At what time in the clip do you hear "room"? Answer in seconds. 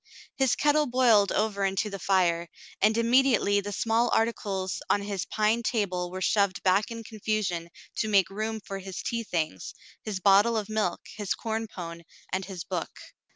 8.31-8.61